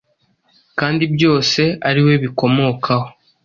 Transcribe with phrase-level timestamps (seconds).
[0.79, 3.07] Kandi byose ari we bikomokaho,